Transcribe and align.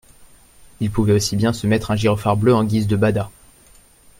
il 0.79 0.89
pouvait 0.89 1.13
aussi 1.13 1.35
bien 1.35 1.53
se 1.53 1.67
mettre 1.67 1.91
un 1.91 1.95
gyrophare 1.95 2.35
bleu 2.35 2.55
en 2.55 2.63
guise 2.63 2.87
de 2.87 2.95
bada. 2.95 3.29